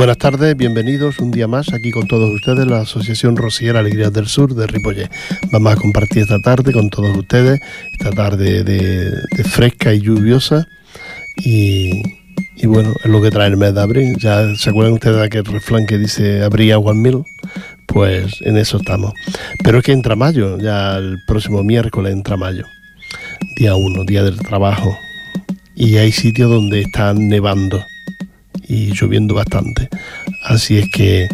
[0.00, 4.28] Buenas tardes, bienvenidos un día más aquí con todos ustedes, la Asociación Rociera Alegrías del
[4.28, 5.10] Sur de Ripollet.
[5.52, 7.60] Vamos a compartir esta tarde con todos ustedes,
[7.92, 10.66] esta tarde de, fresca y lluviosa
[11.36, 12.00] y,
[12.64, 14.16] bueno, es lo que trae el mes de abril.
[14.16, 17.22] Ya se acuerdan ustedes de aquel refrán que dice abrí agua en mil,
[17.84, 19.12] pues en eso estamos.
[19.62, 22.64] Pero es que entra mayo, ya el próximo miércoles entra mayo,
[23.54, 24.98] día uno, día del trabajo.
[25.74, 27.84] Y hay sitios donde están nevando
[28.70, 29.88] y lloviendo bastante.
[30.44, 31.28] Así es que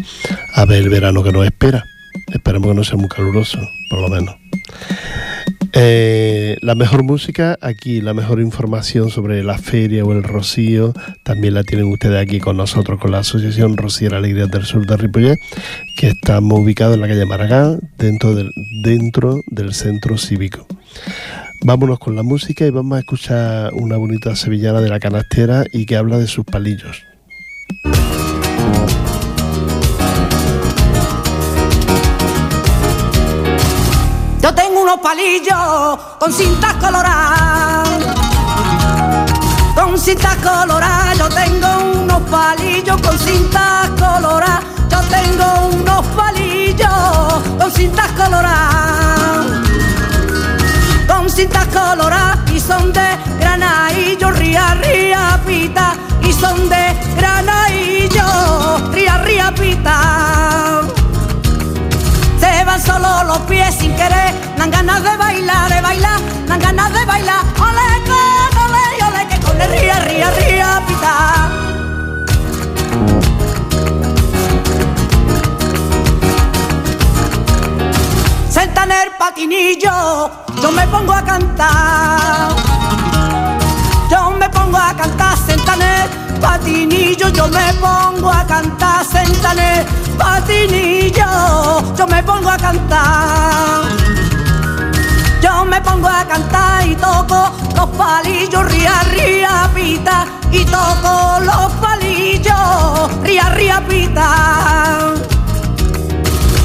[0.53, 1.85] a ver el verano que nos espera.
[2.33, 3.59] Esperemos que no sea muy caluroso,
[3.91, 4.35] por lo menos.
[5.73, 11.53] Eh, la mejor música aquí, la mejor información sobre la feria o el rocío, también
[11.53, 15.39] la tienen ustedes aquí con nosotros, con la Asociación Rociera Alegría del Sur de Ripollet,
[15.95, 20.65] que estamos ubicados en la calle Maragán, dentro del, dentro del centro cívico.
[21.63, 25.85] Vámonos con la música y vamos a escuchar una bonita sevillana de la canastera y
[25.85, 27.06] que habla de sus palillos.
[34.41, 37.89] Yo tengo unos palillos con cintas coloradas.
[39.75, 44.63] Con cintas coloradas, yo tengo unos palillos con cintas coloradas.
[44.89, 49.47] Yo tengo unos palillos con cintas coloradas.
[51.07, 55.95] Con cintas coloradas y son de granadillo, ría, ría, pita.
[56.21, 56.96] Y son de
[62.39, 66.93] se van solo los pies sin querer, dan ganas de bailar, de bailar, dan ganas
[66.93, 71.49] de bailar, ole, con, ole, ole, que con el ría, ría, ría, pita.
[78.49, 82.55] Senta en el patinillo, yo me pongo a cantar.
[84.09, 90.17] Yo me pongo a cantar, senta en el patinillo, yo me pongo a cantar, el
[90.17, 93.83] patinillo, yo me pongo a cantar.
[95.41, 100.25] Yo me pongo a cantar y toco los palillos, ría, ría, pita.
[100.51, 105.13] Y toco los palillos, ría, ría, pita.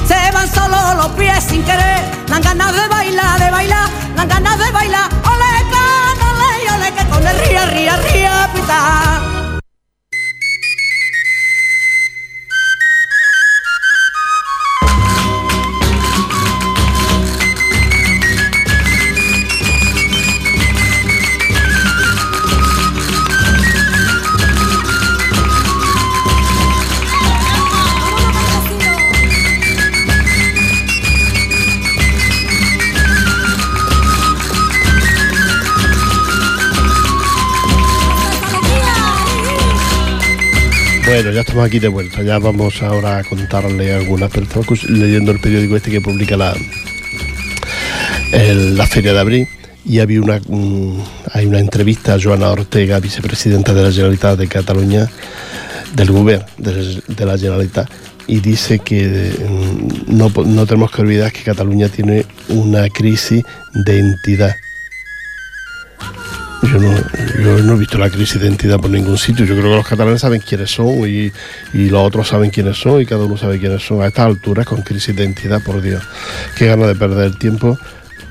[0.06, 4.58] Se van solo los pies sin querer, dan ganas de bailar, de bailar, dan ganas
[4.58, 5.08] de bailar.
[5.24, 9.31] Ole, can, ole, ole, que con el ría, ría, ría, pita.
[41.14, 42.22] Bueno, ya estamos aquí de vuelta.
[42.22, 44.30] Ya vamos ahora a contarle algunas.
[44.30, 46.56] Pero estamos leyendo el periódico este que publica la,
[48.32, 49.48] la Feria de Abril
[49.84, 50.40] y había una,
[51.34, 55.06] hay una entrevista a Joana Ortega, vicepresidenta de la Generalitat de Cataluña,
[55.94, 57.90] del Gobierno de, la Generalitat,
[58.26, 63.44] y dice que mm, no, no tenemos que olvidar que Cataluña tiene una crisis
[63.74, 64.54] de entidad
[66.62, 66.78] yo
[67.62, 69.44] no, he visto la crisis de identidad por ningún sitio.
[69.44, 71.32] Yo creo que los catalanes saben quiénes son y,
[71.72, 74.02] los otros saben quiénes son y cada uno sabe quiénes son.
[74.02, 76.02] A estas alturas, con crisis de identidad, por Dios.
[76.56, 77.78] Qué gana de perder el tiempo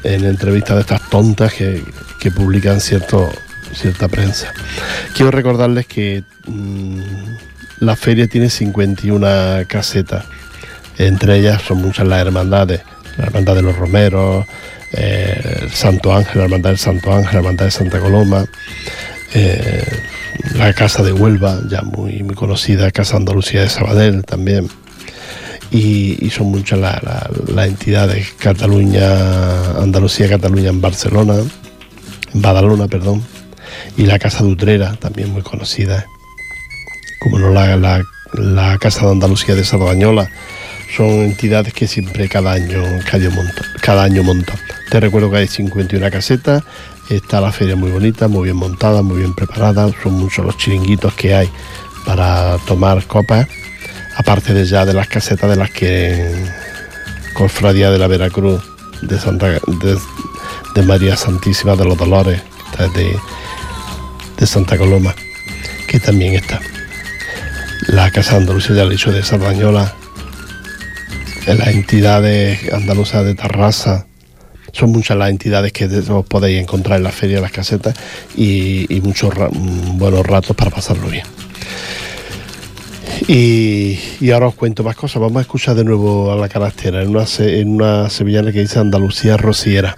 [0.03, 1.83] en entrevistas de estas tontas que,
[2.33, 3.29] publican cierto,
[3.73, 4.53] cierta prensa.
[5.13, 7.01] Quiero recordarles que mm,
[7.79, 9.27] la feria tiene 51
[9.67, 10.25] casetas.
[10.97, 12.81] Entre ellas son muchas las hermandades.
[13.17, 14.45] La hermandad de los romeros,
[14.93, 18.45] eh, Santo Ángel, la hermandad del Santo Ángel, la hermandad de Santa Coloma,
[19.33, 19.85] eh,
[20.55, 24.67] la Casa de Huelva, ya muy, muy conocida, Casa Andalucía de Sabadell también.
[25.71, 31.35] Y, son muchas las entidades, Cataluña, Andalucía, Cataluña en Barcelona,
[32.33, 33.23] Badalona, perdón,
[33.95, 36.05] y la Casa de Utrera, también muy conocida,
[37.21, 37.77] como no la,
[38.33, 40.29] la, Casa de Andalucía de Sardañola,
[40.95, 43.65] son entidades que siempre cada año, cada año montan.
[43.81, 44.57] Cada año montan.
[44.89, 46.63] Te recuerdo que hay 51 casetas,
[47.09, 51.13] está la feria muy bonita, muy bien montada, muy bien preparada, son muchos los chiringuitos
[51.13, 51.49] que hay
[52.05, 53.47] para tomar copas,
[54.17, 56.29] aparte de ya de las casetas de las que
[57.33, 58.61] Cofradía de la Veracruz
[59.01, 62.41] de Santa de, María Santísima de los Dolores,
[62.93, 63.17] de,
[64.37, 65.15] de Santa Coloma,
[65.87, 66.59] que también está.
[67.87, 69.95] La Casa Andalucía, ya le he de Sardañola,
[71.47, 74.05] las entidades andaluzas de Tarrasa,
[74.71, 77.95] son muchas las entidades que os podéis encontrar en la feria de las casetas
[78.35, 79.33] y, muchos
[79.93, 81.25] buenos ratos para pasarlo bien.
[83.27, 85.21] Y, ahora os cuento más cosas.
[85.21, 88.79] Vamos a escuchar de nuevo a la carastera en una, en una sevillana que dice
[88.79, 89.95] Andalucía Rociera.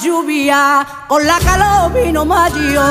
[0.00, 2.82] Lluvia, con la calor vino mayo.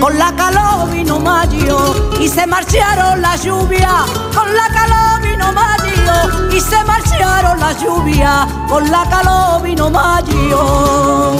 [0.00, 1.78] Con la calor vino mayo
[2.20, 4.04] y se marcharon la lluvia.
[4.34, 8.46] Con la calor vino mayo y se marcharon la lluvia.
[8.68, 11.36] Con la calor vino mayo.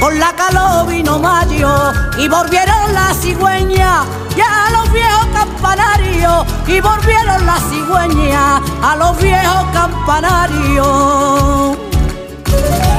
[0.00, 2.77] Con la calor vino mayo y volvieron
[3.18, 4.06] las cigüeñas
[4.36, 10.86] ya los viejos campanarios y volvieron las cigüeñas a los viejos campanarios.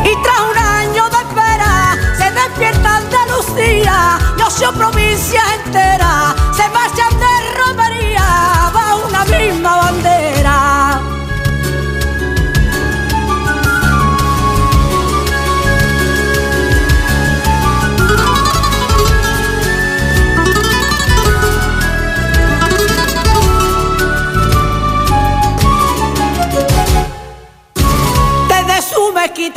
[0.03, 7.19] Y tras un año de espera se despierta Andalucía y ocho provincias enteras se marchan
[7.19, 10.28] de romería bajo una misma bandera.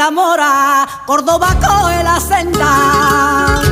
[0.02, 3.62] Mezquita mora, Córdoba coge la senda.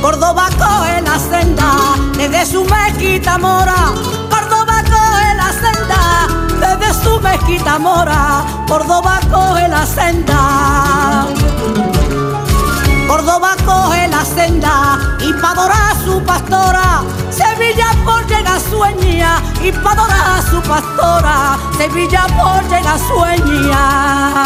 [0.00, 1.72] Córdoba coge la senda,
[2.16, 3.92] desde su mezquita mora,
[4.30, 6.00] Córdoba coge la senda,
[6.60, 11.26] desde su mezquita mora, Córdoba coge la senda.
[13.08, 18.49] Córdoba coge la senda y pa' su pastora, Sevilla por llega
[19.62, 24.44] y pa' a su pastora, Sevilla por llega sueña.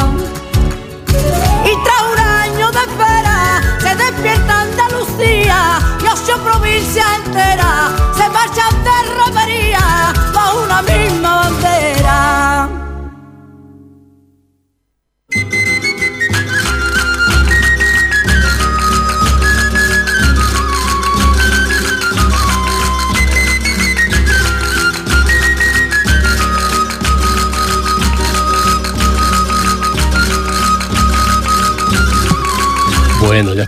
[1.65, 8.75] Y tras un año de espera se despierta Andalucía y ocho provincias enteras se marchan
[8.83, 12.84] de romería bajo una misma bandera.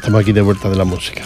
[0.06, 1.22] Estamos aquí de vuelta de la música.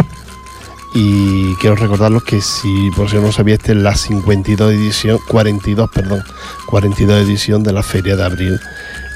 [0.94, 5.91] Y quiero recordarlos que si por si no sabía, esta es la 52 edición, 42,
[5.91, 6.25] perdón,
[6.65, 8.59] 42 edición de la Feria de Abril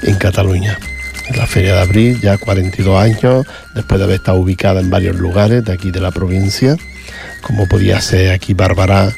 [0.03, 0.77] en Cataluña.
[1.35, 5.65] La Feria de Abril, ya 42 años, después de haber estado ubicada en varios lugares
[5.65, 6.77] de aquí de la provincia,
[7.41, 9.11] como podía ser aquí Bárbara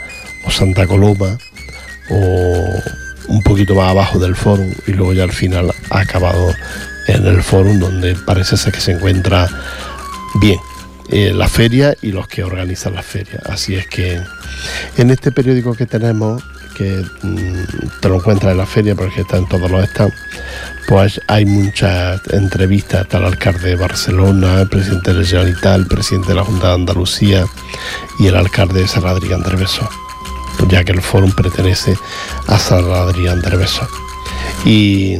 [0.46, 1.38] o Santa Coloma,
[2.10, 2.82] o
[3.28, 6.54] un poquito más abajo del foro, y luego ya al final ha acabado
[7.10, 9.50] en el foro donde parece ser que se encuentra
[10.40, 10.60] bien
[11.10, 13.42] eh, la feria y los que organizan la feria.
[13.46, 14.22] Así es que
[14.98, 16.44] en este periódico que tenemos,
[16.76, 20.14] que mm, te lo encuentras en la feria porque está en todos los estados,
[20.88, 26.30] pues hay muchas entrevistas, está el alcalde de Barcelona, el presidente de la el presidente
[26.30, 27.46] de la Junta de Andalucía
[28.20, 29.90] y el alcalde de San Adrián de Beso,
[30.70, 31.98] ya que el foro pertenece
[32.48, 33.88] a de Beso.
[34.66, 35.18] Y,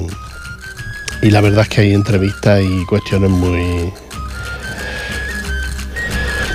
[1.22, 3.94] y la verdad es que hay entrevistas y cuestiones muy,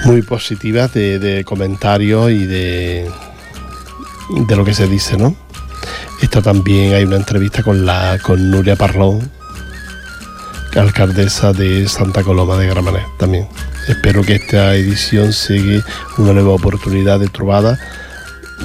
[0.04, 3.10] muy positivas de, comentarios y de,
[4.46, 5.34] de lo que se dice, ¿no?
[6.20, 9.30] Esto también hay una entrevista con la con Nuria Parlón,
[10.80, 13.48] alcaldesa de Santa Coloma de Gramenet también.
[13.88, 15.84] Espero que esta edición siga
[16.18, 17.78] una nueva oportunidad de trovada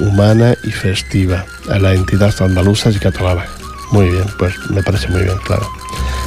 [0.00, 3.48] humana y festiva a las entidades andaluzas y catalanas.
[3.90, 5.68] Muy bien, pues me parece muy bien, claro.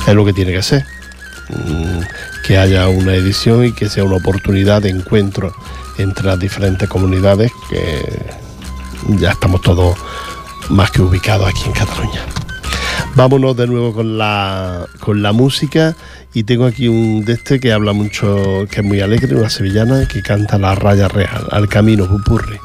[0.06, 0.86] Es lo que tiene que ser.
[1.50, 2.01] Mm,
[2.45, 5.53] que haya una edición y que sea una oportunidad de encuentro
[5.98, 8.25] entre las diferentes comunidades que
[9.19, 9.98] ya estamos todos
[10.69, 12.21] más que ubicados aquí en Cataluña.
[13.15, 15.95] Vámonos de nuevo con la, con la música
[16.33, 20.07] y tengo aquí un de este que habla mucho, que es muy alegre, una sevillana
[20.07, 22.57] que canta la raya real, al camino pupurri.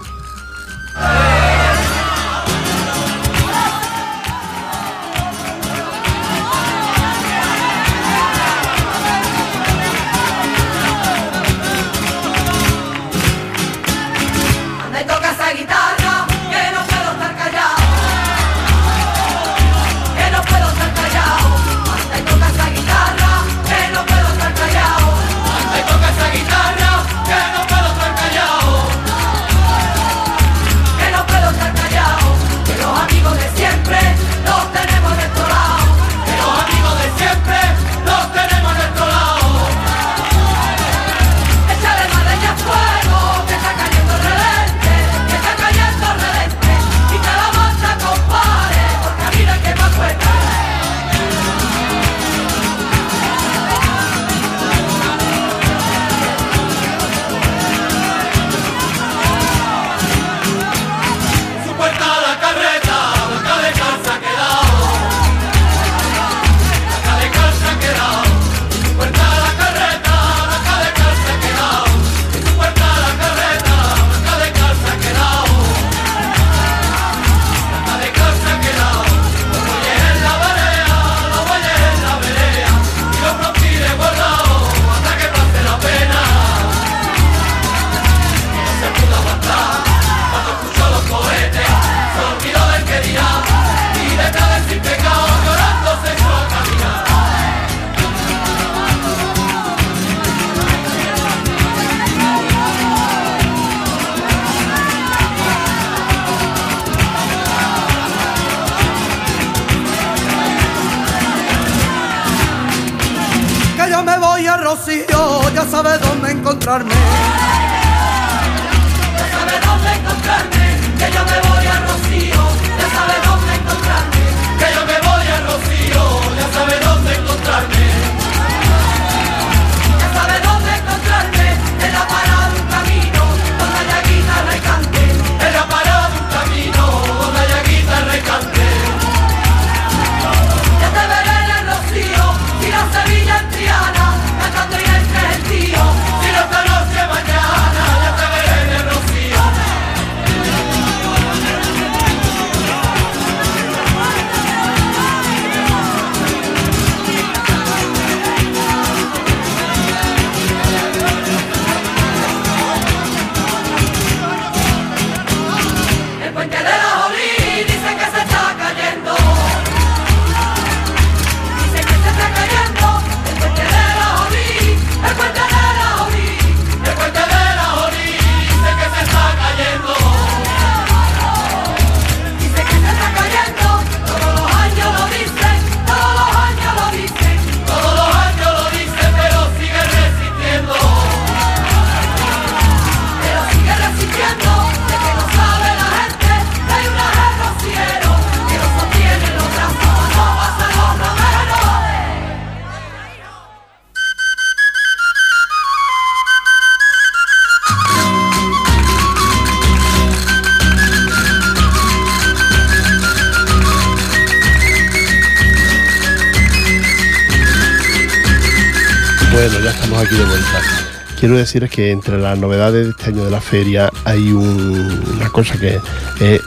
[221.46, 225.30] Quiero deciros que entre las novedades de este año de la feria hay un- una
[225.30, 225.80] cosa que,
[226.18, 226.40] eh,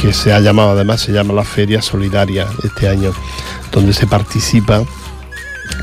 [0.00, 3.12] que se ha llamado, además se llama la Feria Solidaria este año,
[3.72, 4.84] donde se participa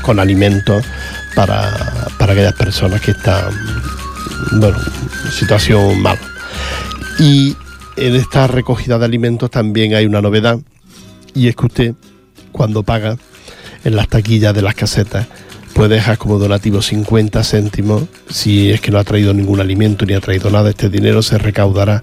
[0.00, 0.82] con alimentos
[1.34, 3.52] para, para aquellas personas que están,
[4.52, 4.78] bueno,
[5.26, 6.18] en situación mala.
[7.18, 7.54] Y
[7.96, 10.58] en esta recogida de alimentos también hay una novedad,
[11.34, 11.94] y es que usted,
[12.50, 13.18] cuando paga
[13.84, 15.26] en las taquillas de las casetas,
[15.74, 18.04] puede dejar como donativo 50 céntimos.
[18.30, 21.36] Si es que no ha traído ningún alimento ni ha traído nada, este dinero se
[21.36, 22.02] recaudará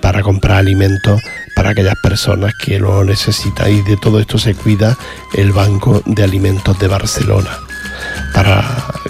[0.00, 1.20] para comprar alimentos
[1.54, 3.70] para aquellas personas que lo necesitan.
[3.72, 4.96] Y de todo esto se cuida
[5.34, 7.58] el Banco de Alimentos de Barcelona.
[8.32, 8.62] Para,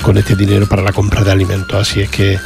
[0.03, 1.89] con este dinero para la compra de alimentos.
[1.89, 2.39] Así es que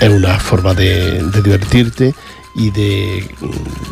[0.00, 2.14] es una forma de divertirte
[2.56, 3.28] y de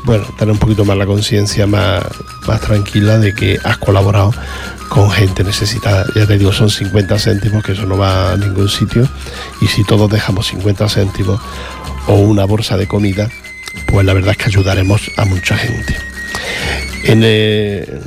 [0.05, 2.03] bueno tener un poquito más la conciencia más,
[2.47, 4.33] más tranquila de que has colaborado
[4.89, 6.05] con gente necesitada.
[6.15, 9.09] Ya te digo, son 50 céntimos, que eso no va a ningún sitio.
[9.61, 11.41] Y si todos dejamos 50 céntimos
[12.07, 13.29] o una bolsa de comida,
[13.87, 15.97] pues la verdad es que ayudaremos a mucha gente.
[17.05, 18.01] En el-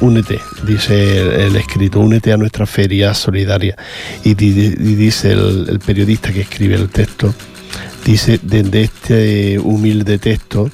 [0.00, 3.76] Únete, dice el, escrito, únete a nuestra feria solidaria.
[4.24, 7.32] Y, di- y dice el periodista que escribe el texto,
[8.04, 10.70] dice, desde este humilde texto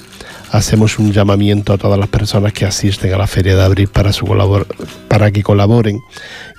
[0.51, 5.31] hacemos un llamamiento a todas las personas que asisten a la Feria de Abril para,
[5.31, 5.99] que colaboren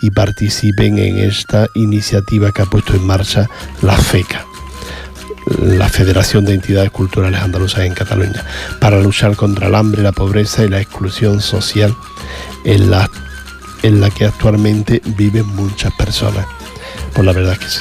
[0.02, 3.48] y participen en esta iniciativa que ha puesto en marcha
[3.82, 4.46] la FECA
[5.58, 8.44] la Federación de Entidades Culturales Andaluzas en Cataluña,
[8.78, 11.96] para luchar contra el hambre, la pobreza y la exclusión social
[12.64, 13.10] en la,
[13.82, 16.46] en la que actualmente viven muchas personas.
[17.14, 17.80] Pues la verdad es que sí.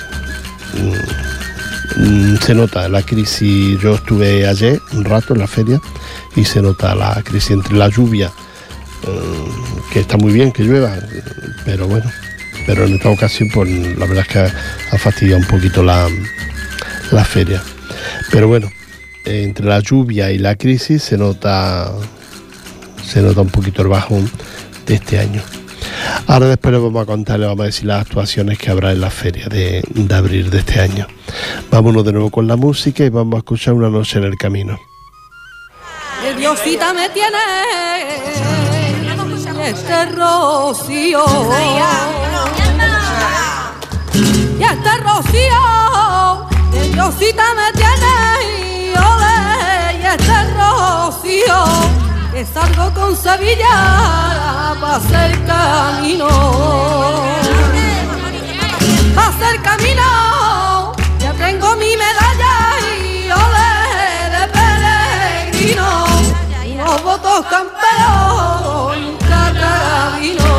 [2.00, 5.82] Mm, se nota la crisis, yo estuve ayer un rato en la feria
[6.34, 8.29] y se nota la crisis entre la lluvia,
[9.03, 10.98] mm, que está muy bien que llueva,
[11.65, 12.10] pero bueno,
[12.65, 16.08] pero en esta ocasión pues la verdad es que ha, fastidiado un poquito la,
[17.12, 17.62] la feria.
[18.32, 18.72] Pero bueno,
[19.25, 21.91] entre la lluvia y la crisis se nota
[23.06, 24.32] se nota un poquito el bajón
[24.86, 25.41] de este año.
[26.29, 29.01] Ahora después les vamos a contar, les vamos a decir las actuaciones que habrá en
[29.01, 29.83] la feria de,
[30.15, 31.07] abril de este año.
[31.71, 34.79] Vámonos de nuevo con la música y vamos a escuchar una noche en el camino.
[36.21, 37.39] Que Diosita me tiene
[39.69, 41.25] este rocío.
[44.59, 48.13] Y este rocío, que Diosita me tiene
[48.45, 51.65] y ole, y este rocío,
[52.39, 56.29] que salgo con Sevilla para hacer camino.
[59.13, 62.55] Pa' hacer camino, ya tengo mi medalla
[63.03, 63.72] y ole
[64.36, 65.89] de peregrino,
[66.75, 70.50] unos votos camperos un carabino.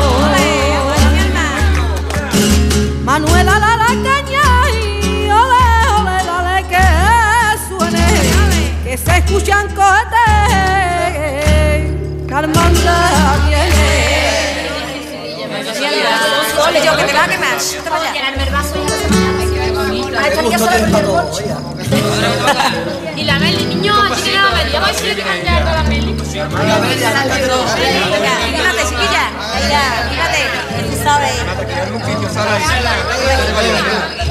[3.03, 5.65] Manuela la la caña y ole,
[5.97, 6.85] ole, dale que
[7.67, 8.07] suene,
[8.83, 10.20] que se escuchan cohetes,
[12.41, 12.97] Carmanda
[13.45, 13.89] viene.
[16.83, 17.57] Yo que te va a quemar.
[17.59, 18.13] Vete para allá.
[18.13, 18.75] Llenarme el vaso
[23.15, 24.71] y la Meli, niño, aquí tiene la Meli.
[24.73, 26.15] Vamos a ver si le dejan ya toda la Meli.
[26.19, 26.39] Fíjate,
[28.89, 29.25] chiquilla.
[29.61, 30.41] Mira, fíjate.
[30.89, 31.35] Tú sabes.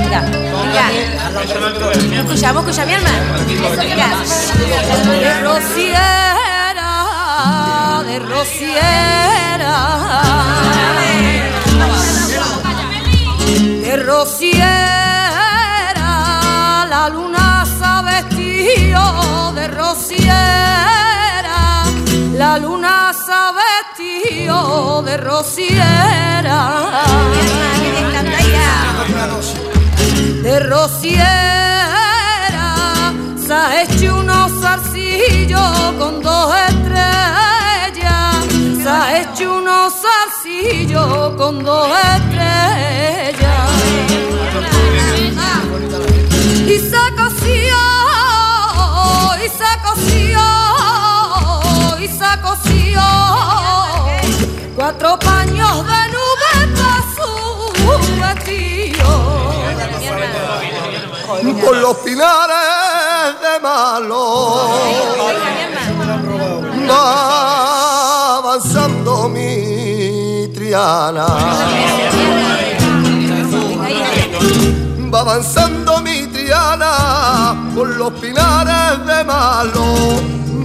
[0.01, 0.21] Mira,
[0.67, 0.87] mira.
[2.19, 3.11] Escuchamos, escucha mi alma.
[3.79, 4.09] Mira.
[5.45, 6.91] Rociera,
[8.11, 9.75] de rociera.
[13.85, 14.67] De rociera,
[16.89, 21.59] la luna se ha vestido de rociera,
[22.37, 26.59] la luna se ha vestido de rociera.
[30.43, 31.15] De rociera,
[33.47, 37.50] se ha hecho unos zarcillos con dos estrellas,
[38.91, 43.71] ha hecho unos zarcillos con dos estrellas.
[46.67, 47.79] Y se coció,
[49.45, 50.41] y se coció,
[52.01, 53.03] y se coció
[54.75, 57.31] cuatro paños de nube para su
[58.21, 59.11] vestido.
[61.61, 64.21] por los pinares de malo
[68.61, 71.27] va avanzando mi Triana.
[75.13, 79.85] Va avanzando mi Triana por los pinares de malo.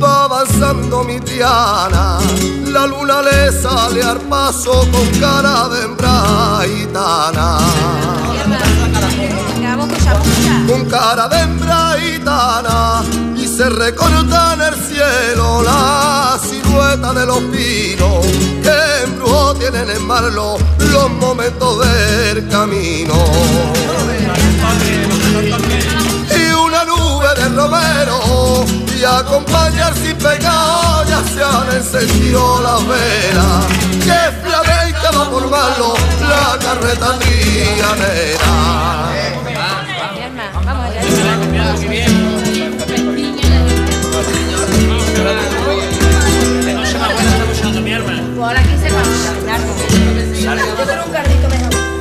[0.01, 2.19] Va avanzando mi Triana.
[2.67, 7.57] La luna le sale al paso con cara de hembra gitana
[10.67, 13.03] con cara de hembra gitana
[13.55, 18.25] se recorta en el cielo la silueta de los pinos
[18.61, 23.15] que embrujo tienen en marlo los momentos del camino.
[26.35, 33.65] Y una nube de romero y acompañar sin pecado ya se han encendido las velas
[34.03, 38.95] que flamenca va por marlo la carreta trianera.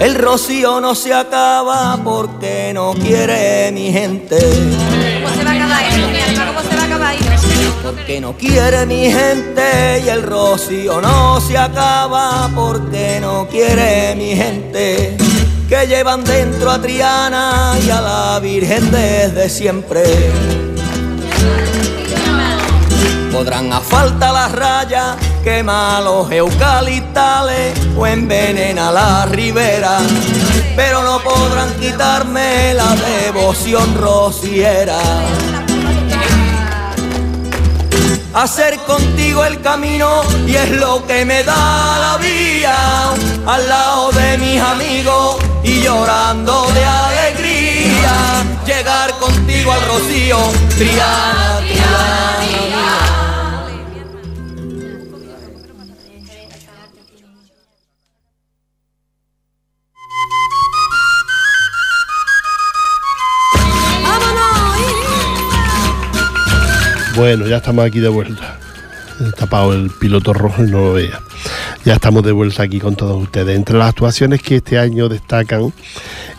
[0.04, 4.36] El rocío no se acaba porque no quiere mi gente.
[4.36, 6.46] ¿Cómo se va a acabar esto, mi alma?
[6.48, 7.16] ¿Cómo se va a acabar?
[7.82, 14.36] Porque no quiere mi gente y el rocío no se acaba porque no quiere mi
[14.36, 15.16] gente.
[15.70, 20.02] Que llevan dentro a Triana y a la Virgen desde siempre.
[23.34, 29.98] Podrán a falta las rayas, quema los eucaliptales o envenena la ribera,
[30.76, 35.00] pero no podrán quitarme la devoción rociera.
[38.34, 42.76] Hacer contigo el camino y es lo que me da la vía
[43.46, 48.44] al lado de mis amigos y llorando de alegría.
[48.64, 50.38] Llegar contigo al rocío,
[50.78, 52.34] Triana, Triana.
[52.40, 53.03] mía.
[67.16, 68.58] Bueno, ya estamos aquí de vuelta.
[69.20, 71.20] He tapado el piloto rojo y no lo veía.
[71.84, 73.54] Ya estamos de vuelta aquí con todos ustedes.
[73.54, 75.72] Entre las actuaciones que este año destacan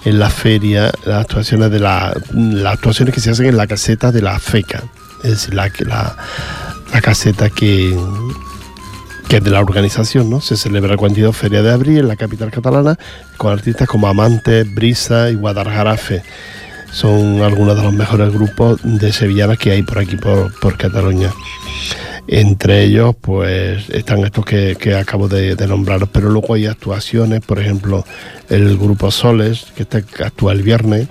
[0.04, 4.12] en la feria, las actuaciones de la, las actuaciones que se hacen en la caseta
[4.12, 4.84] de la FECA,
[5.24, 5.70] es decir, la,
[7.02, 7.98] caseta que,
[9.30, 10.42] que es de la organización, ¿no?
[10.42, 13.00] Se celebra el 42 Feria de Abril en la capital catalana
[13.38, 16.22] con artistas como Amantes, Brisa y Guadalajarafe.
[16.96, 21.30] Son algunos de los mejores grupos de sevillanas que hay por aquí, por, por Cataluña.
[22.26, 27.42] Entre ellos, pues están estos que, que acabo de, de nombraros, pero luego hay actuaciones,
[27.42, 28.06] por ejemplo,
[28.50, 31.10] el grupo Soles, que, está, actúa el viernes,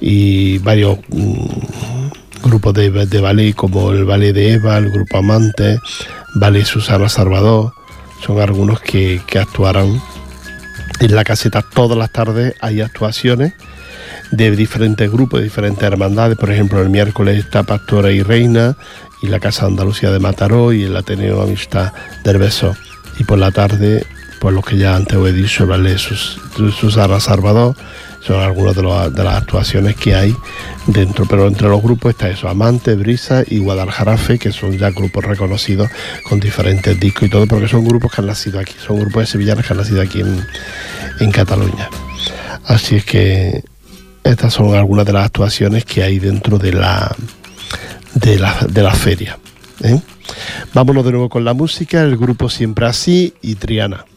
[0.00, 5.78] y varios mm, grupos de, de ballet, como el ballet de Eva, el grupo Amante,
[6.36, 7.74] ballet Susana Salvador,
[8.24, 10.00] son algunos que, que actuarán
[10.98, 12.54] en la caseta todas las tardes.
[12.62, 13.52] Hay actuaciones
[14.30, 16.36] de diferentes grupos, de diferentes hermandades.
[16.38, 18.76] Por ejemplo, el miércoles está Pastora y Reina
[19.22, 21.92] y la Casa Andalucía de Mataró y el Ateneo Amistad
[22.24, 22.74] del Beso.
[23.18, 24.06] Y por la tarde,
[24.40, 25.98] pues lo que ya antes he dicho, ¿vale?
[25.98, 26.40] Sus,
[26.78, 27.74] Susana Salvador,
[28.20, 30.34] son algunas de, los- de las actuaciones que hay
[30.86, 31.26] dentro.
[31.26, 35.90] Pero entre los grupos está eso, Amante, Brisa y Guadalajarafe, que son ya grupos reconocidos
[36.28, 39.26] con diferentes discos y todo, porque son grupos que han nacido aquí, son grupos de
[39.26, 40.46] sevillanas que han nacido aquí en,
[41.18, 41.88] en Cataluña.
[42.66, 43.62] Así es que
[44.24, 47.14] estas son algunas de las actuaciones que hay dentro de la
[48.14, 49.38] de la, de la feria.
[49.82, 50.00] ¿eh?
[50.74, 54.04] Vámonos de nuevo con la música, el grupo Siempre Así y Triana.
[54.04, 54.09] Triana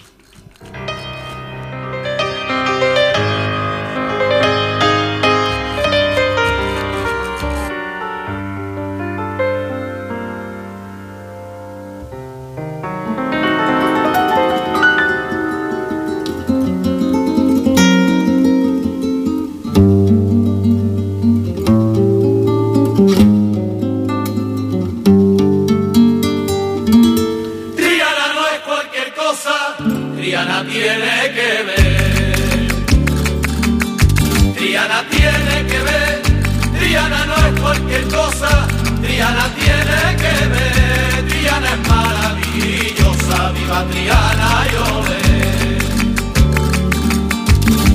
[43.90, 44.86] Triana, yo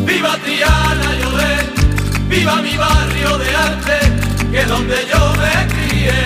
[0.04, 1.28] Viva Triana, yo
[2.28, 3.98] viva mi barrio de arte,
[4.50, 6.18] que es donde yo me crié,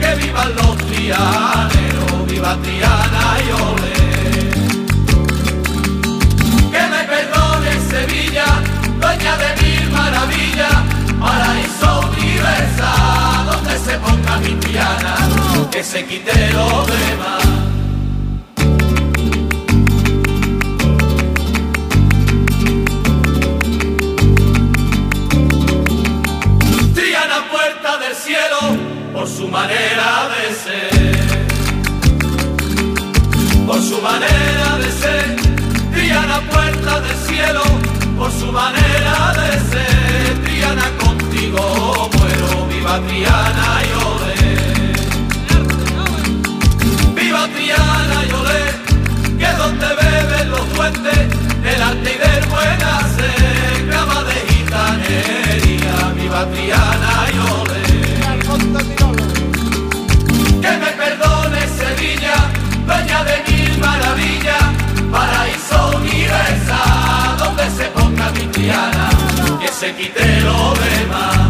[0.00, 3.76] que vivan los trianeros, viva Triana, yo
[6.72, 8.46] Que me perdone Sevilla,
[9.00, 10.76] dueña de mil maravillas,
[11.20, 15.14] paraíso universal, donde se ponga mi Triana,
[15.70, 17.67] que se quite lo demás.
[29.18, 31.38] Por su manera de ser.
[33.66, 35.36] Por su manera de ser.
[35.92, 37.62] Triana puerta del cielo
[38.16, 40.44] por su manera de ser.
[40.44, 44.04] Triana contigo muero, viva Triana yo
[47.16, 48.38] Viva Triana yo
[49.36, 51.18] que es donde beben los fuentes
[51.64, 53.86] del arte y del buen hacer.
[53.88, 57.48] Grama de gitanería, viva Triana yo
[58.88, 58.97] que
[69.60, 71.47] que se quite lo demás.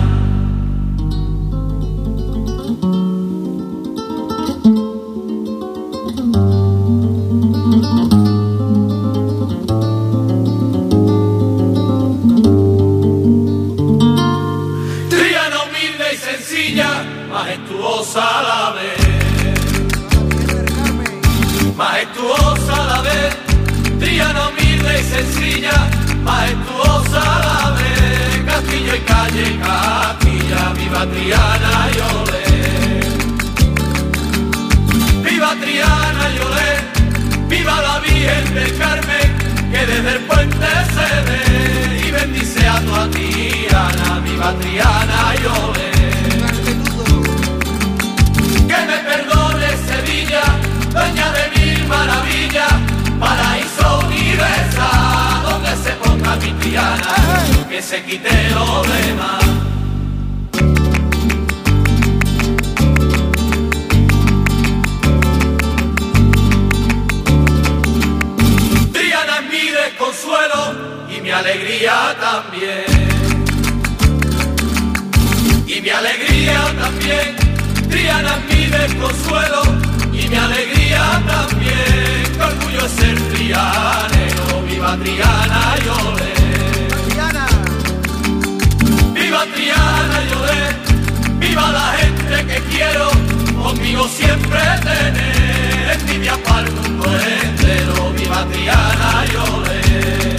[93.99, 95.99] Conmigo siempre tener.
[96.01, 100.37] Envidia para el mundo entero, viva Triana y olé.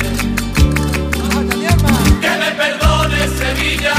[2.21, 3.93] Que me perdone Sevilla,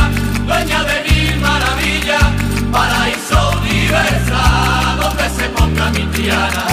[0.46, 2.24] dueña de mil maravillas,
[2.72, 6.64] paraíso universal, donde se ponga mi Triana,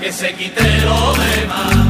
[0.00, 1.87] que se quite lo demás.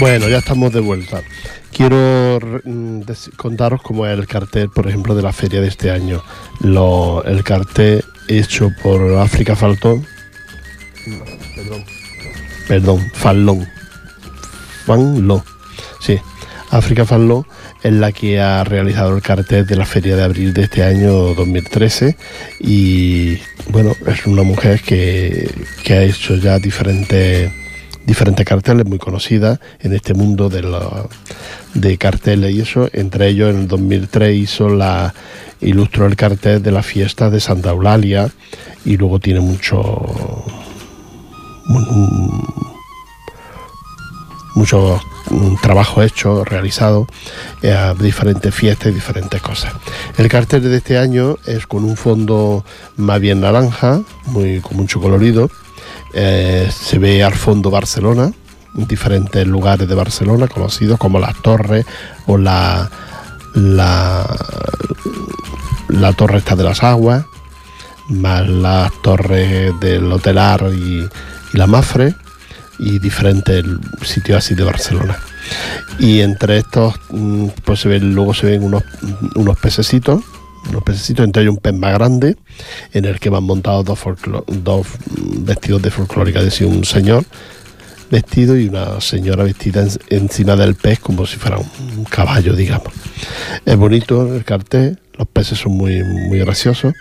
[0.00, 1.22] Bueno, ya estamos de vuelta.
[1.72, 3.02] Quiero mm,
[3.36, 6.22] contaros cómo es el cartel, por ejemplo, de la feria de este año.
[6.62, 10.06] El cartel hecho por África Faltón.
[11.54, 11.84] Perdón.
[12.66, 13.68] Perdón, Fallón.
[16.00, 16.18] Sí,
[16.70, 17.46] África Fanlo
[17.82, 21.12] es la que ha realizado el cartel de la feria de abril de este año
[21.34, 22.16] 2013
[22.58, 25.50] y bueno, es una mujer que,
[25.84, 27.52] que ha hecho ya diferentes
[28.06, 31.06] diferentes carteles muy conocidas en este mundo de, la-
[31.74, 32.88] de carteles y eso.
[32.92, 35.14] Entre ellos, en el 2003 hizo la,
[35.60, 38.30] ilustró el cartel de la fiesta de Santa Eulalia
[38.84, 39.76] y luego tiene mucho
[41.66, 42.42] mu-
[44.56, 47.06] mucho mm, trabajo hecho, realizado
[47.62, 49.72] eh, a diferentes fiestas y diferentes cosas.
[50.18, 52.64] El cartel de este año es con un fondo
[52.96, 55.48] más bien naranja, muy con mucho colorido.
[56.12, 58.32] Eh, se ve al fondo Barcelona,
[58.74, 61.84] diferentes lugares de Barcelona conocidos como las torres
[62.26, 62.90] o la
[63.54, 64.26] la,
[66.16, 67.24] torre esta de las aguas,
[68.08, 71.08] más las torres del Hotelar y,
[71.52, 72.14] la Mafre
[72.78, 73.64] y diferentes
[74.02, 75.18] sitios así de Barcelona.
[75.98, 78.84] Y entre estos, mm, pues se luego se ven unos,
[79.34, 80.22] unos pececitos,
[80.68, 82.36] unos pececitos, entre ellos un pez más grande,
[82.92, 83.98] en el que van montados dos,
[84.46, 84.86] dos
[85.38, 87.24] vestidos de folclórica, es decir, un señor
[88.10, 89.90] vestido y una señora vestida en-
[90.24, 92.92] encima del pez como si fuera un caballo, digamos.
[93.64, 96.92] Es bonito el cartel, los peces son muy, muy graciosos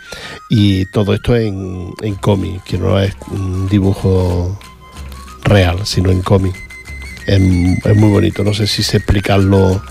[0.50, 4.60] y todo esto en, en cómic, que no es un dibujo
[5.44, 6.54] real, sino en cómic.
[7.26, 9.82] Es, es muy bonito, no sé si sé explicarlo.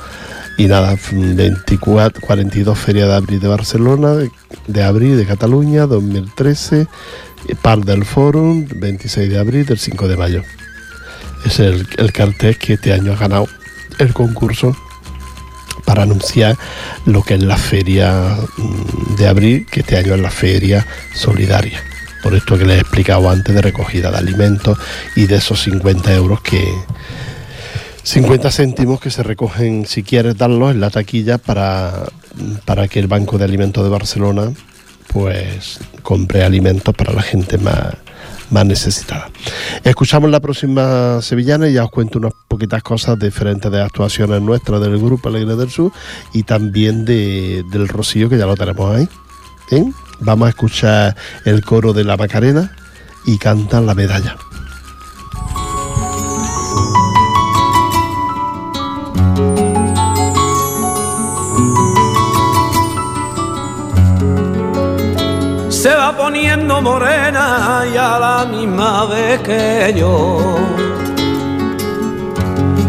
[0.59, 4.17] Y nada, 24, 42 Feria de Abril de Barcelona,
[4.67, 6.89] de, Abril de Cataluña, 2013,
[7.63, 10.43] Par del Forum, 26 de abril del 5 de mayo.
[11.47, 13.47] Es el, el cartel que este año ha ganado
[14.01, 14.77] el concurso
[15.85, 16.59] para anunciar
[17.07, 21.81] lo que es la feria mm, de abril, que este año es la feria solidaria.
[22.21, 24.77] Por esto que les he explicado antes de recogida de alimentos
[25.15, 26.75] y de esos 50 euros que
[28.09, 32.05] 50 céntimos que se recogen si quieres darlos en la taquilla para,
[32.65, 34.51] para que el Banco de Alimentos de Barcelona
[35.09, 37.97] pues compre alimentos para la gente más,
[38.49, 39.29] más necesitada.
[39.85, 44.81] Escuchamos la próxima sevillana y ya os cuento unas poquitas cosas diferentes de actuaciones nuestras
[44.81, 45.93] del grupo Alegre del Sur
[46.33, 49.07] y también de, del Rocío que ya lo tenemos ahí.
[49.71, 49.95] ¿Bien?
[50.21, 52.75] Vamos a escuchar el coro de la Macarena
[53.27, 54.39] y cantan la medalla.
[65.89, 70.39] Se va poniendo morena y a la misma vez que yo.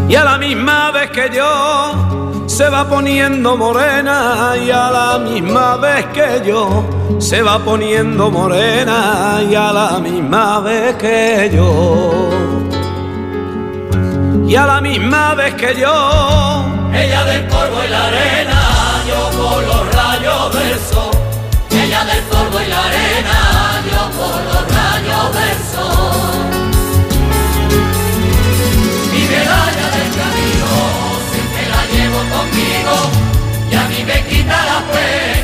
[0.06, 5.78] Y a la misma vez que yo se va poniendo morena y a la misma
[5.78, 6.84] vez que yo
[7.18, 12.28] se va poniendo morena y a la misma vez que yo.
[14.46, 15.94] Y a la misma vez que yo
[16.92, 18.60] Ella del polvo y la arena,
[19.08, 21.09] yo por los rayos del sol.
[22.00, 26.48] Del polvo y la arena, yo por los rayos del sol.
[29.12, 30.70] Mi medalla del camino,
[31.30, 32.94] siempre la llevo conmigo
[33.70, 35.39] y a mí me quita las penas.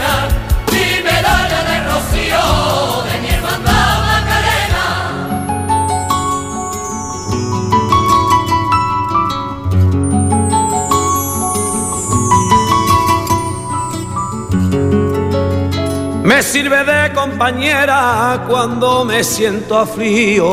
[16.57, 20.49] Sirve de compañera cuando me siento aflío.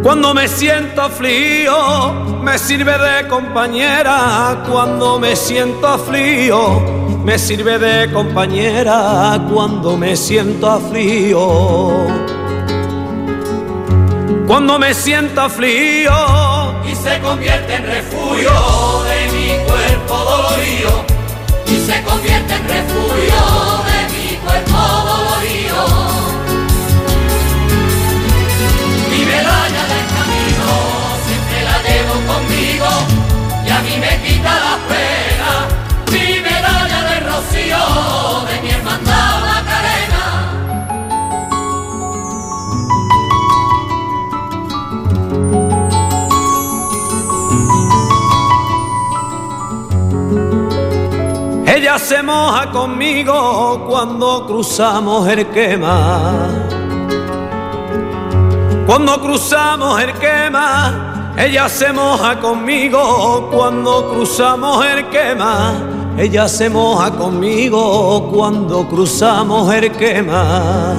[0.00, 6.80] Cuando me siento aflío, me sirve de compañera cuando me siento aflío.
[7.24, 12.06] Me sirve de compañera cuando me siento aflío.
[14.46, 16.12] Cuando me siento aflío,
[16.88, 18.52] y se convierte en refugio
[19.08, 21.09] de mi cuerpo dolorido
[21.90, 23.42] se convierte en refugio
[23.90, 24.78] de mi cuerpo
[25.10, 25.82] dolorido.
[29.10, 30.68] Mi medalla del camino
[31.26, 32.90] siempre la llevo conmigo
[33.66, 35.39] y a mí me quita las penas.
[52.00, 56.48] Se moja conmigo cuando cruzamos el quema.
[58.86, 65.74] Cuando cruzamos el quema, ella se moja conmigo cuando cruzamos el quema.
[66.16, 70.94] Ella se moja conmigo cuando cruzamos el quema.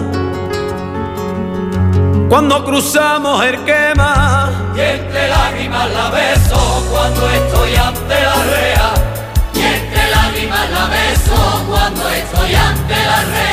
[2.29, 8.80] Cuando cruzamos el quema, Y entre lágrimas la beso cuando estoy ante la rea.
[12.33, 13.50] Estoy ante la rea.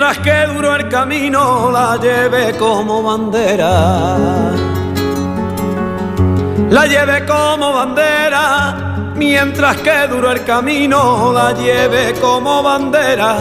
[0.00, 4.52] Mientras que duro el camino la lleve como bandera.
[6.70, 9.12] La lleve como bandera.
[9.16, 13.38] Mientras que duro el camino la lleve como bandera.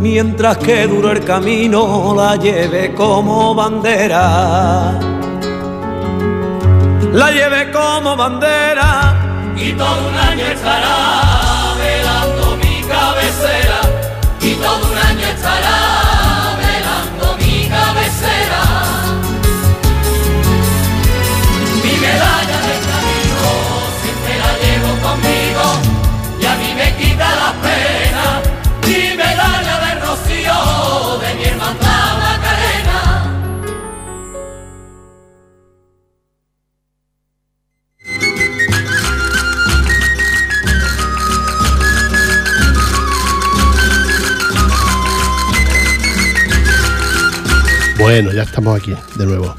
[0.00, 4.98] Mientras que duro el camino la lleve como bandera.
[7.12, 9.54] La lleve como bandera.
[9.56, 11.41] y todo un año estará
[48.02, 49.54] Bueno, ya estamos aquí de nuevo.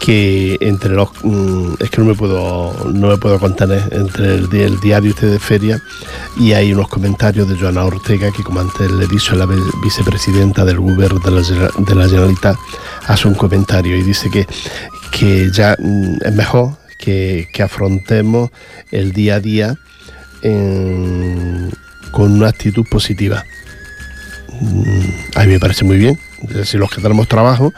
[0.00, 4.48] Que entre los mm, es que no me puedo no me puedo contener entre el,
[4.54, 5.82] el diario este de feria
[6.38, 9.46] y hay unos comentarios de Joana Ortega que como antes le he dicho la
[9.82, 12.56] vicepresidenta del gobierno de la, de Generalitat
[13.06, 14.46] hace un comentario y dice que
[15.10, 18.50] que ya mm, es mejor que, que afrontemos
[18.90, 19.76] el día a día
[20.42, 21.70] en-
[22.12, 23.44] con una actitud positiva
[25.34, 26.18] a mí me parece muy bien.
[26.64, 27.72] Si los que tenemos trabajo,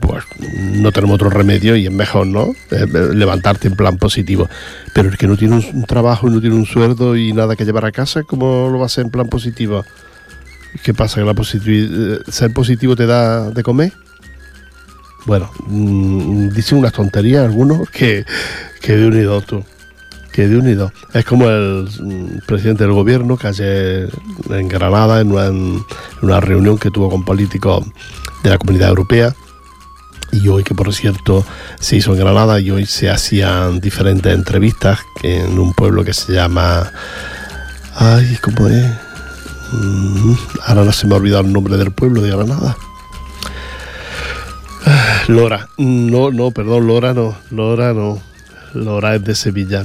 [0.00, 2.54] pues no tenemos otro remedio y es mejor, ¿no?
[2.70, 4.48] Eh, eh, Levantarte en plan positivo.
[4.92, 7.56] Pero el que no tiene un, un trabajo y no tiene un sueldo y nada
[7.56, 9.84] que llevar a casa, ¿cómo lo va a hacer en plan positivo?
[10.82, 11.20] ¿Qué pasa?
[11.20, 13.92] ¿Que la eh, ser positivo te da de comer?
[15.26, 18.24] Bueno, mm, dicen unas tonterías algunos que,
[18.80, 19.64] que de unido tú.
[20.32, 20.92] Que de unido.
[21.12, 24.10] Es como el mm, presidente del gobierno que ayer
[24.50, 25.32] en Granada, en
[26.22, 27.84] una, reunión que tuvo con políticos
[28.42, 29.34] de la comunidad europea,
[30.32, 31.44] y hoy que por cierto
[31.78, 36.32] se hizo en Granada y hoy se hacían diferentes entrevistas en un pueblo que se
[36.32, 36.90] llama
[37.94, 38.90] ay cómo es
[39.72, 40.34] Mm,
[40.66, 42.76] ahora no se me ha olvidado el nombre del pueblo de Granada.
[44.84, 45.68] Ah, Lora.
[45.78, 48.20] No no perdón Lora no Lora no
[48.74, 49.84] Lora es de Sevilla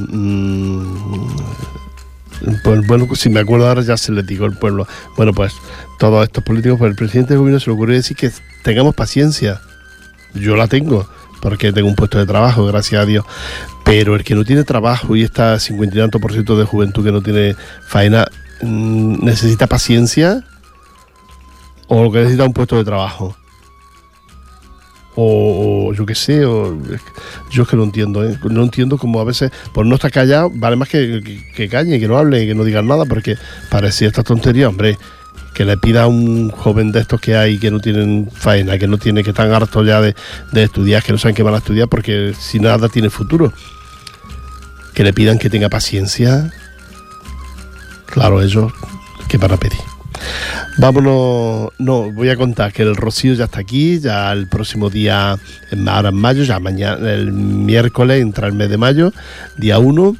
[2.41, 4.87] Mm, pues bueno, si me acuerdo ahora ya se les digo el pueblo.
[5.15, 5.53] Bueno, pues
[5.97, 8.31] todos estos políticos, pues el presidente del gobierno se le ocurrió decir que
[8.63, 9.61] tengamos paciencia.
[10.33, 11.07] Yo la tengo,
[11.41, 13.25] porque tengo un puesto de trabajo, gracias a Dios.
[13.83, 17.03] Pero el que no tiene trabajo y está 50 y tanto por ciento de juventud
[17.03, 17.55] que no tiene
[17.87, 18.27] faena,
[18.61, 20.43] mm, necesita paciencia
[21.87, 23.35] o lo que necesita un puesto de trabajo.
[25.19, 26.77] O, yo qué sé, o,
[27.49, 28.37] yo es que no entiendo, ¿eh?
[28.51, 31.23] no entiendo cómo a veces, por no estar callado, vale más que,
[31.55, 33.35] que, que que no hable, que no digan nada, porque
[33.71, 34.95] parecía esta tontería, hombre,
[35.55, 38.87] que le pida a un joven de estos que hay que no tienen faena, que
[38.87, 40.15] no tiene, que están hartos ya de,
[40.51, 43.51] de estudiar, que no saben qué van a estudiar, porque si nada tiene futuro,
[44.93, 46.51] que le pidan que tenga paciencia,
[48.05, 48.71] claro, ellos,
[49.27, 49.96] ¿qué van a pedir?
[50.77, 55.37] Vámonos, no, voy a contar que el Rocío ya está aquí, ya el próximo día,
[55.87, 59.11] ahora en mayo, ya mañana, el miércoles entra el mes de mayo,
[59.57, 60.15] día 1,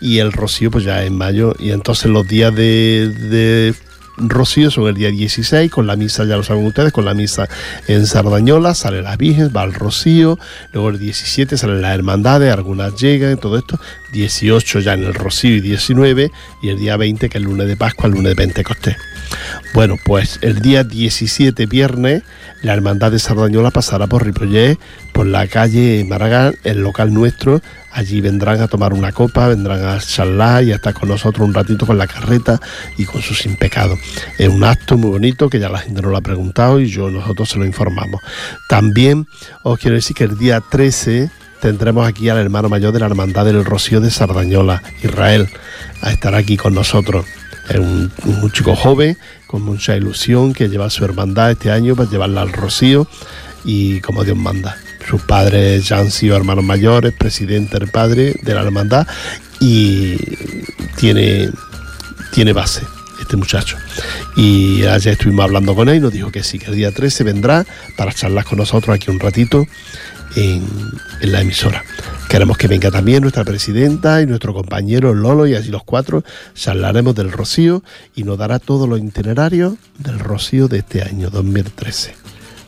[0.00, 3.74] y el Rocío pues ya en mayo, y entonces los días de,
[4.16, 7.48] Rocío son el día 16, con la misa, ya lo saben ustedes, con la misa
[7.88, 10.38] en Sardañola, sale la Virgen, va al Rocío,
[10.72, 13.80] luego el 17 salen las hermandades, algunas llegan, todo esto,
[14.14, 16.30] 18 ya en el Rocío y 19,
[16.62, 18.96] y el día 20 que es el lunes de Pascua, el lunes de Pentecostés.
[19.74, 22.22] Bueno, pues el día 17, viernes,
[22.62, 24.78] la Hermandad de Sardañola pasará por Ripollet,
[25.12, 27.60] por la calle Maragall, el local nuestro.
[27.90, 31.54] Allí vendrán a tomar una copa, vendrán a charlar y a estar con nosotros un
[31.54, 32.60] ratito con la carreta
[32.96, 33.98] y con su sin pecado.
[34.38, 37.10] Es un acto muy bonito que ya la gente nos lo ha preguntado y yo
[37.10, 38.20] nosotros se lo informamos.
[38.68, 39.26] También
[39.64, 41.30] os quiero decir que el día 13
[41.64, 45.48] tendremos aquí al hermano mayor de la Hermandad del Rocío de Sardañola, Israel,
[46.02, 47.24] a estar aquí con nosotros.
[47.70, 48.12] Es un,
[48.52, 53.08] chico joven con mucha ilusión que lleva su hermandad este año para llevarla al Rocío
[53.64, 54.76] y como Dios manda.
[55.08, 59.06] Sus padres ya han sido hermanos mayores, presidente el padre de la hermandad
[59.58, 60.18] y
[60.96, 61.48] tiene,
[62.34, 62.82] tiene base
[63.22, 63.78] este muchacho.
[64.36, 67.24] Y ayer estuvimos hablando con él y nos dijo que sí, que el día 13
[67.24, 67.64] vendrá
[67.96, 69.66] para charlar con nosotros aquí un ratito
[70.36, 70.66] en,
[71.22, 71.84] la emisora.
[72.28, 77.14] Queremos que venga también nuestra presidenta y nuestro compañero Lolo y así los cuatro charlaremos
[77.14, 77.82] del Rocío
[78.14, 82.14] y nos dará todos los itinerarios del Rocío de este año 2013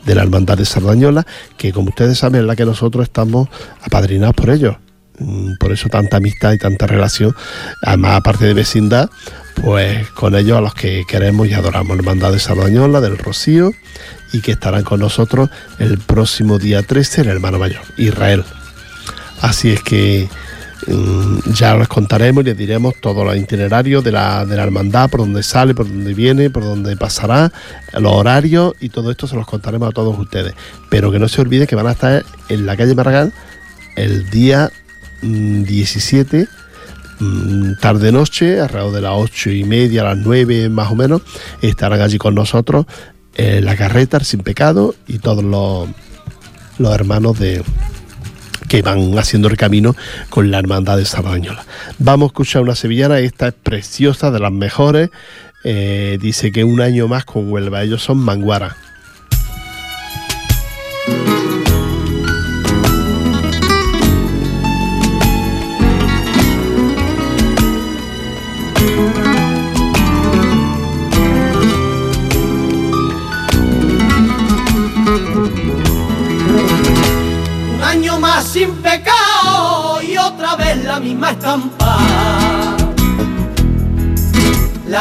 [0.07, 1.27] de la Hermandad de Sardañola,
[1.57, 3.49] que como ustedes saben es la que nosotros estamos
[3.83, 4.77] apadrinados por ellos.
[5.19, 7.35] mm, por eso tanta amistad y tanta relación,
[7.83, 9.11] además aparte de vecindad,
[9.63, 13.73] pues con ellos a los que queremos y adoramos, Hermandad de Sardañola, del Rocío,
[14.33, 18.45] y que estarán con nosotros el próximo día 13, el hermano mayor, Israel.
[19.41, 20.29] Así es que
[20.87, 25.11] mm, ya les contaremos y les diremos todo los itinerarios de la, de la hermandad,
[25.11, 27.53] por dónde sale, por dónde viene, por dónde pasará,
[27.93, 30.55] los horarios y todo esto se los contaremos a todos ustedes.
[30.89, 33.33] Pero que no se olvide que van a estar en la calle Maragall
[33.97, 34.71] el día
[35.23, 36.49] mm, 17
[37.19, 41.23] mm, tarde noche, alrededor de las ocho y media, a las nueve más o menos,
[41.63, 42.87] estarán allí con nosotros
[43.37, 45.89] eh, la carreta, sin pecado y todos los,
[46.79, 47.63] los hermanos de
[48.69, 49.95] que van haciendo el camino
[50.29, 51.65] con la hermandad de Sardañola.
[51.99, 55.11] Vamos a escuchar una sevillana, esta es preciosa, de las mejores.
[55.65, 58.77] eh, dice que un año más con Huelva, ellos son Manguara.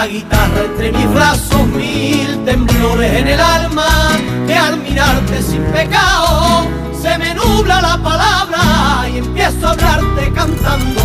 [0.07, 3.87] Guitarra entre mis brazos, mil temblores en el alma,
[4.45, 6.67] que al mirarte sin pecado
[7.01, 11.01] se me nubla la palabra y empiezo a hablarte cantando.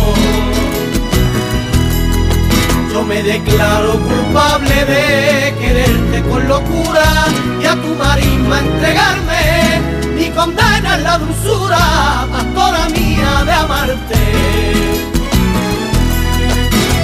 [2.93, 7.25] Yo me declaro culpable de quererte con locura
[7.59, 9.81] y a tu marisma entregarme.
[10.15, 15.20] Mi condena es la dulzura, pastora mía, de amarte.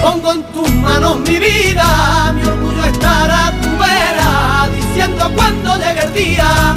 [0.07, 6.01] Pongo en tus manos mi vida, mi orgullo estará a tu vera, diciendo cuando llegue
[6.01, 6.75] el día,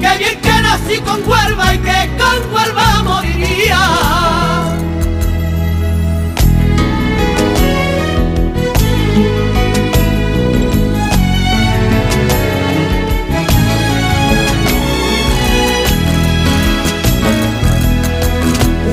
[0.00, 3.80] que bien que nací con Huelva y que con Huelva moriría.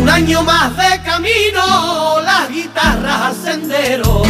[0.02, 2.22] Un año más de camino,
[3.34, 4.22] sendero.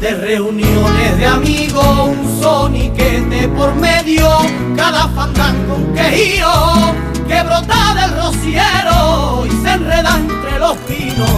[0.00, 4.28] De reuniones de amigos, un soniquete por medio,
[4.76, 6.50] cada fandango un quejío
[7.28, 11.30] que brota del rociero y se enreda entre los pinos.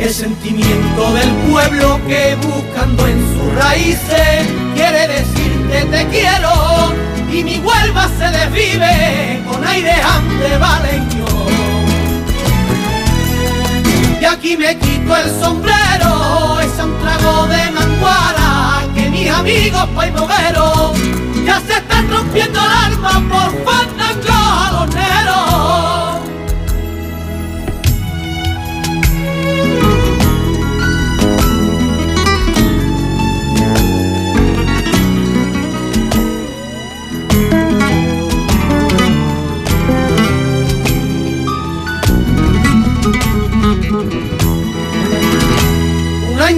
[0.00, 6.92] El sentimiento del pueblo que buscando en sus raíces quiere decirte te quiero
[7.32, 11.69] y mi Huelva se desvive con aire andevaleño.
[14.20, 20.92] Y aquí me quito el sombrero, es un trago de manguara que mis amigos paimogueros
[21.46, 23.90] ya se están rompiendo el alma por fandango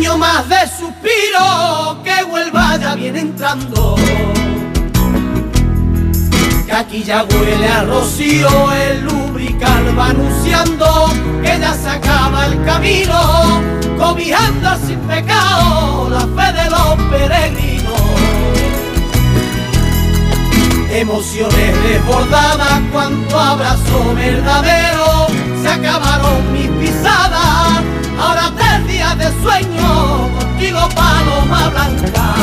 [0.02, 3.94] año más de suspiro que Huelva ya viene entrando.
[6.66, 11.08] Que aquí ya huele a rocío, el lubrical va anunciando
[11.40, 13.62] que ya se acaba el camino,
[13.96, 18.02] cobijando sin pecado la fe de los peregrinos.
[20.90, 25.26] Emociones desbordadas, cuanto abrazo verdadero,
[25.62, 27.82] se acabaron mis pisadas,
[28.20, 28.71] ahora días
[29.42, 32.34] sueño, contigo paloma blanca.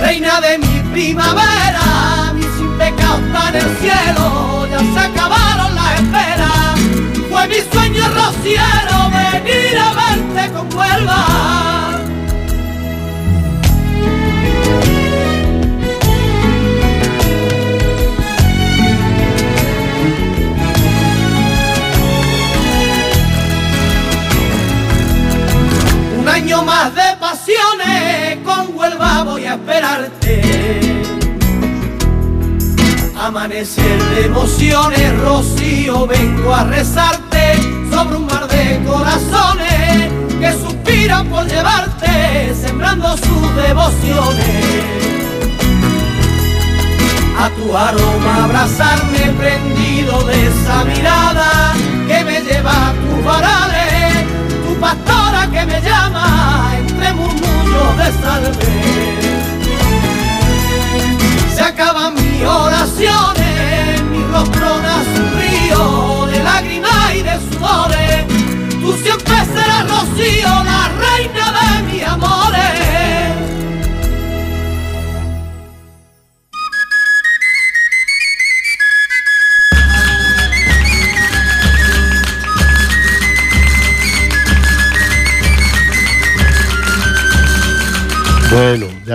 [0.00, 6.00] Reina de mi primavera, mi sin pecado está en el cielo, ya se acabaron las
[6.00, 6.80] esperas,
[7.30, 11.93] fue mi sueño rociero venir a verte con Huelva.
[26.34, 30.42] Año más de pasiones, con Huelva voy a esperarte.
[33.16, 37.54] Amanecer de emociones, Rocío, vengo a rezarte
[37.88, 40.10] sobre un mar de corazones
[40.40, 44.84] que suspiran por llevarte, sembrando sus devociones.
[47.38, 51.74] A tu aroma abrazarme prendido de esa mirada
[52.08, 53.93] que me lleva a tus varales,
[54.84, 56.26] pastora que me llama
[56.76, 58.74] entre murmullos de salve.
[61.54, 68.26] Se acaban mis oraciones, mi rostro nace un río de lágrimas y de sudores.
[68.82, 70.80] Tú siempre serás rocío, la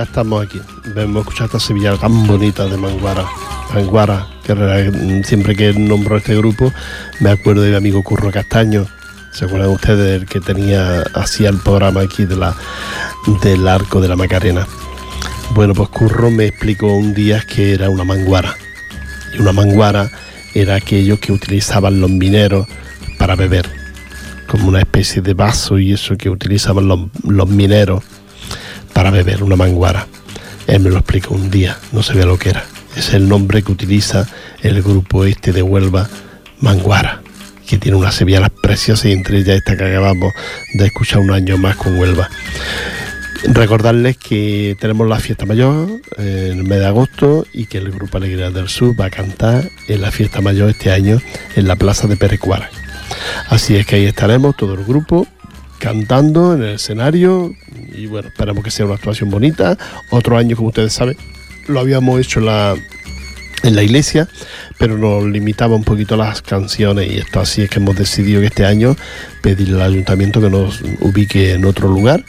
[0.04, 0.60] estamos aquí.
[0.96, 3.26] Hemos escuchado esta Sevilla tan bonita de Manguara.
[3.74, 6.72] Manguara, que re- siempre que nombro este grupo
[7.20, 8.86] me acuerdo de mi amigo Curro Castaño.
[9.32, 12.56] ¿Se acuerdan ustedes del que tenía, hacía el programa aquí de la,
[13.44, 14.68] del arco de la Macarena?
[15.52, 18.56] Bueno, pues Curro me explicó un día que era una manguara.
[19.38, 20.10] Y una manguara
[20.56, 22.68] era aquello que utilizaban los mineros
[23.20, 23.70] para beber,
[24.48, 28.04] como una especie de vaso y eso que utilizaban los mineros
[29.00, 30.08] para beber, una manguara.
[30.68, 32.66] Él me lo explicó un día, no sabía lo que era.
[32.98, 34.28] Es el nombre que utiliza
[34.62, 36.10] el grupo este de Huelva,
[36.60, 37.22] Manguara,
[37.66, 40.34] que tiene unas sevillanas preciosas y entre ellas esta que acabamos
[40.74, 42.30] de escuchar un año más con Huelva.
[43.46, 48.18] Recordarles que tenemos la fiesta mayor en el mes de agosto y que el Grupo
[48.18, 51.22] Alegría del Sur va a cantar en la fiesta mayor este año
[51.56, 52.70] en la plaza de Perecuara.
[53.48, 55.26] Así es que ahí estaremos todo el grupo
[55.80, 57.56] cantando en el escenario
[57.92, 59.78] y bueno, esperamos que sea una actuación bonita.
[60.12, 61.18] Otro año, como ustedes saben,
[61.68, 64.28] lo habíamos hecho en la, iglesia,
[64.78, 68.48] pero nos limitaba un poquito las canciones y esto así es que hemos decidido que
[68.48, 68.96] este año
[69.42, 72.24] pedirle al ayuntamiento que nos ubique en otro lugar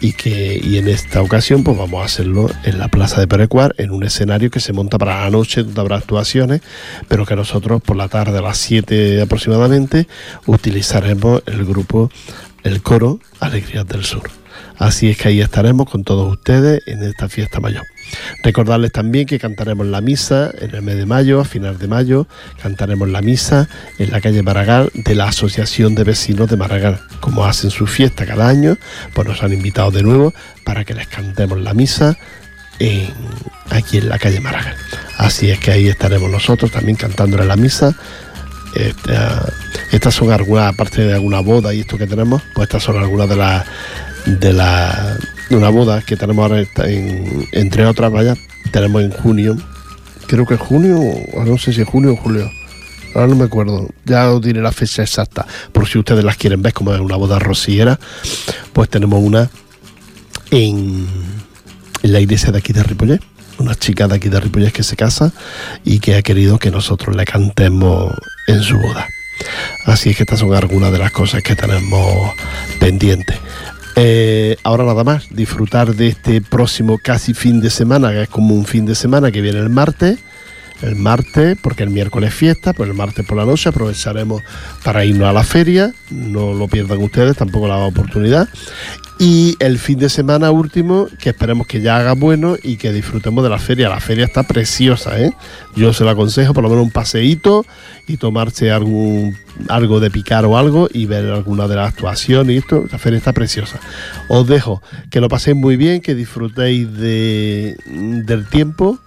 [0.00, 3.74] y que y en esta ocasión pues vamos a hacerlo en la plaza de Perecuar
[3.78, 6.62] en un escenario que se monta para la noche donde habrá actuaciones
[7.08, 10.06] pero que nosotros por la tarde a las 7 aproximadamente
[10.46, 12.10] utilizaremos el grupo
[12.66, 14.30] el coro Alegrías del Sur
[14.78, 17.84] así es que ahí estaremos con todos ustedes en esta fiesta mayor
[18.44, 22.28] Recordarles también que cantaremos la misa en el mes de mayo, a final de mayo,
[22.62, 27.00] cantaremos la misa en la calle Maragall de la Asociación de Vecinos de Maragall.
[27.20, 28.76] Como hacen su fiesta cada año,
[29.12, 30.32] pues nos han invitado de nuevo
[30.64, 32.16] para que les cantemos la misa
[32.78, 33.12] en-
[33.70, 34.76] aquí en la calle Maragall.
[35.18, 37.96] Así es que ahí estaremos nosotros también cantándole la misa.
[38.76, 39.52] Esta-
[39.90, 43.28] estas son algunas, aparte de alguna boda y esto que tenemos, pues estas son algunas
[43.28, 43.64] de las
[44.26, 45.16] de la
[45.48, 46.62] de una boda que tenemos ahora
[47.52, 48.34] entre otras, vaya,
[48.72, 49.56] tenemos en junio,
[50.26, 50.98] creo que en junio,
[51.46, 52.50] no sé si es junio o julio,
[53.14, 56.60] ahora no me acuerdo, ya os diré la fecha exacta, por si ustedes las quieren
[56.62, 57.98] ver como es una boda rociera,
[58.72, 59.48] pues tenemos una
[60.50, 61.06] en,
[62.02, 63.20] en la iglesia de aquí de Ripollet,
[63.58, 65.32] una chica de aquí de Ripollet que se casa
[65.84, 68.12] y que ha querido que nosotros le cantemos
[68.46, 69.08] en su boda.
[69.84, 72.32] Así es que estas son algunas de las cosas que tenemos
[72.80, 73.38] pendientes.
[73.98, 78.54] Eh, ahora nada más, disfrutar de este próximo casi fin de semana, que es como
[78.54, 80.18] un fin de semana que viene el martes.
[80.82, 84.42] El martes, porque el miércoles es fiesta, pues el martes por la noche aprovecharemos
[84.84, 85.92] para irnos a la feria.
[86.10, 88.48] No lo pierdan ustedes, tampoco la oportunidad.
[89.18, 93.42] Y el fin de semana último, que esperemos que ya haga bueno y que disfrutemos
[93.42, 93.88] de la feria.
[93.88, 95.32] La feria está preciosa, ¿eh?
[95.74, 97.64] Yo se la aconsejo, por lo menos un paseíto
[98.06, 99.34] y tomarse algún,
[99.68, 102.84] algo de picar o algo y ver alguna de las actuaciones y esto.
[102.92, 103.80] La feria está preciosa.
[104.28, 108.98] Os dejo que lo paséis muy bien, que disfrutéis de, del tiempo.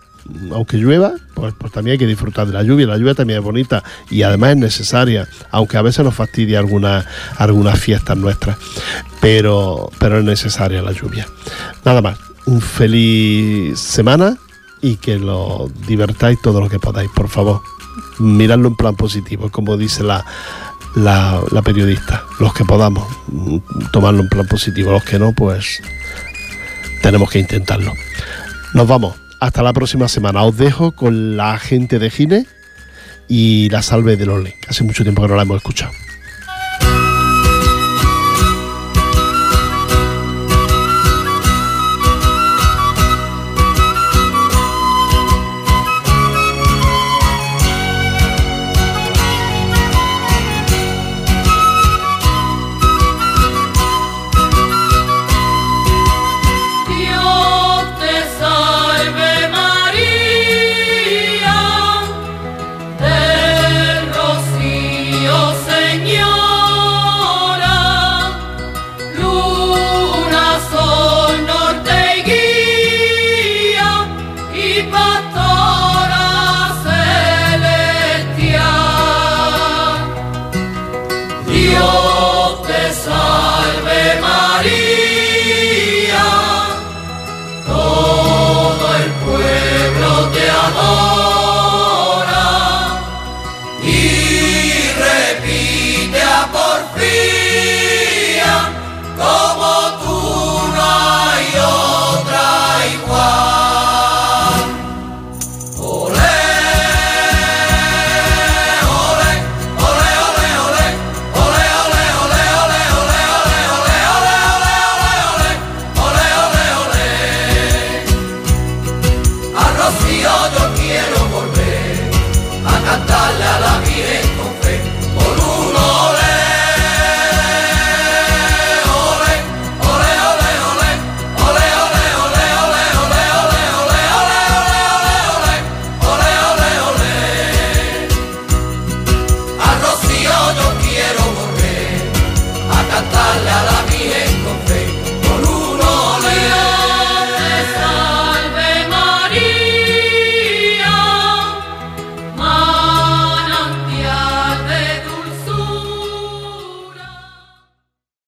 [0.52, 2.88] Aunque llueva, pues, pues también hay que disfrutar de la lluvia.
[2.88, 7.80] La lluvia también es bonita y además es necesaria, aunque a veces nos fastidia algunas
[7.80, 8.58] fiestas nuestras.
[9.22, 11.28] Pero, pero es necesaria la lluvia.
[11.86, 14.38] Nada más, un feliz semana
[14.82, 17.62] y que lo divertáis todo lo que podáis, por favor.
[18.20, 20.26] Miradlo en plan positivo, como dice la,
[20.96, 22.24] la, la periodista.
[22.40, 23.58] Los que podamos, mm,
[23.92, 24.92] tomarlo en plan positivo.
[24.92, 25.82] Los que no, pues
[27.02, 27.94] tenemos que intentarlo.
[28.74, 29.16] Nos vamos.
[29.40, 30.44] Hasta la próxima semana.
[30.44, 32.46] Os dejo con la gente de Gine
[33.28, 35.94] y la salve de Lole, que hace mucho tiempo que no la hemos escuchado.